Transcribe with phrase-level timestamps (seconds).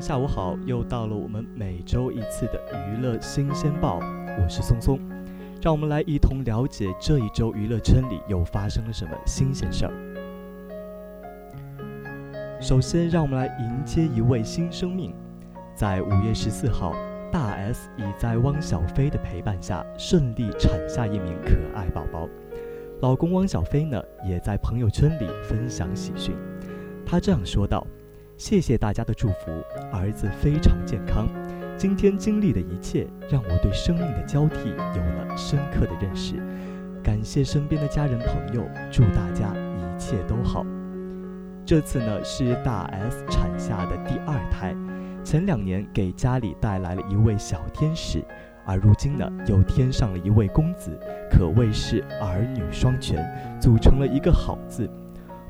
[0.00, 3.98] 下午好，又到了我们每周一次的娱乐新鲜报，
[4.40, 4.98] 我是松松，
[5.60, 9.92] 让我们来一同了解这一周娱乐圈里又发生了什么新鲜事儿。
[12.60, 15.12] 首先，让我们来迎接一位新生命，
[15.74, 16.92] 在五月十四号，
[17.32, 22.28] 大 S 已在汪小菲的陪伴下顺利产下一名可爱宝宝，
[23.00, 26.36] 老公汪小菲呢也在朋友圈里分享喜讯，
[27.04, 27.84] 他这样说道。
[28.38, 29.50] 谢谢大家的祝福，
[29.92, 31.26] 儿子非常健康。
[31.76, 36.36] 今天经历的一切，让我对生命的交替有了深刻的认识。
[37.02, 40.64] 感谢身边的家人朋友，祝大家一切都好。
[41.66, 44.72] 这次呢是大 S 产下的第二胎，
[45.24, 48.22] 前两年给家里带来了一位小天使，
[48.64, 50.96] 而如今呢又添上了一位公子，
[51.28, 53.28] 可谓是儿女双全，
[53.60, 54.88] 组成了一个好字。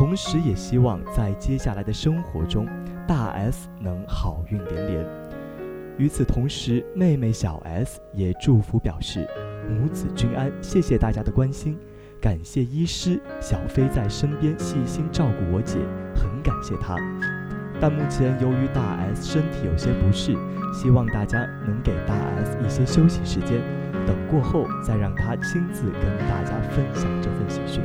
[0.00, 2.66] 同时，也希望在接下来的生活中，
[3.06, 5.06] 大 S 能好运连连。
[5.98, 9.28] 与此同时，妹妹小 S 也祝福表示
[9.68, 11.78] 母子均安，谢谢大家的关心，
[12.18, 15.76] 感谢医师小飞在身边细心照顾我姐，
[16.14, 16.96] 很感谢他。
[17.78, 20.34] 但目前由于大 S 身体有些不适，
[20.72, 23.60] 希望大家能给大 S 一些休息时间，
[24.06, 27.82] 等过后再让她亲自跟大家分享这份喜讯。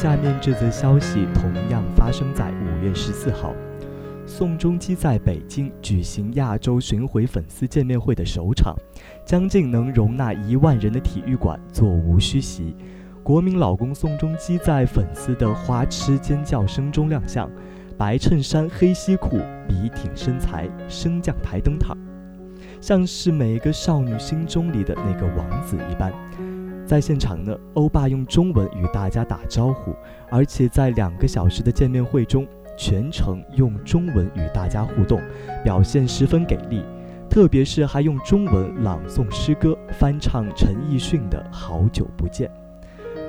[0.00, 3.52] 下面这则消息同样发生在五月十四号，
[4.24, 8.76] 宋仲基在北京举行亚洲巡回粉丝见面会的首场，
[9.26, 12.76] 将近能容纳一万人的体育馆座无虚席。
[13.24, 17.50] 国民老公宋仲基在粉丝的花痴尖叫声中亮相，
[17.96, 21.92] 白衬衫、黑西裤，笔挺身材，升降台登台，
[22.80, 26.12] 像是每个少女心中里的那个王子一般。
[26.86, 29.94] 在现场呢，欧巴用中文与大家打招呼，
[30.30, 32.46] 而且在两个小时的见面会中，
[32.78, 35.20] 全程用中文与大家互动，
[35.62, 36.82] 表现十分给力。
[37.28, 42.48] 特别是还用中文朗诵诗歌，翻唱陈奕迅的《好久不见》。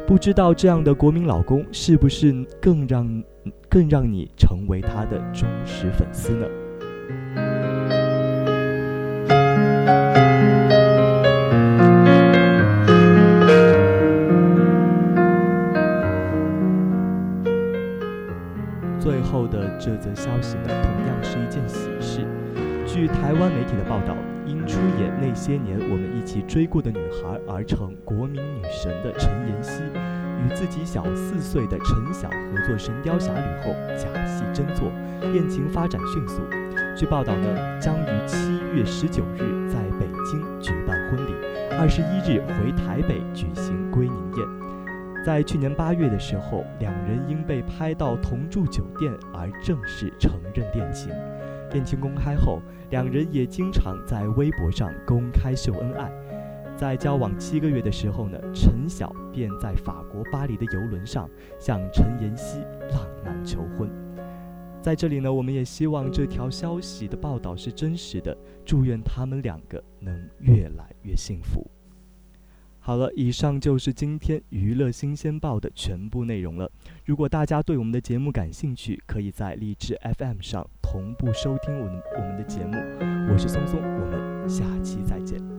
[0.07, 3.23] 不知道这样的国民老公是不是更让
[3.67, 6.47] 更让你成为他的忠实粉丝呢？
[19.89, 22.27] 这则消息呢，同样是一件喜事。
[22.85, 24.15] 据台湾媒体的报道。
[24.45, 29.83] 因出演那些年我们一起追过的女孩而成国民女神的陈妍希，
[30.43, 34.91] 与自己小四岁的陈晓合作《神雕侠侣》后，假戏真做，
[35.21, 36.41] 恋情发展迅速。
[36.97, 41.31] 据报道呢，将于七月十九日在北京举办婚礼，
[41.79, 44.28] 二十一日回台北举行归宁。
[45.29, 51.09] 在去年八月的时候，两人因被拍到同住酒店而正式承认恋情。
[51.71, 52.59] 恋情公开后，
[52.89, 56.11] 两人也经常在微博上公开秀恩爱。
[56.75, 61.29] 在交往七个月的时候呢，陈晓便在法国巴黎的游轮上
[61.59, 63.87] 向陈妍希浪漫求婚。
[64.81, 68.35] 在这里呢，我们也希望这条消息的报道是真实的，
[68.65, 71.69] 祝愿他们两个能越来越幸福。
[72.79, 76.71] 好了，以上就是今天娱乐新鲜报的全部内容了。
[77.05, 82.73] 如果大家对我们的节目感兴趣，可以在荔枝 FM 上同步收听我们我们的节目。
[83.31, 85.58] 我是松松，我们下期再见。